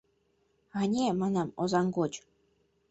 «Ане,— 0.81 1.03
манам,— 1.21 1.49
Озаҥ 1.61 1.85
гоч». 1.97 2.13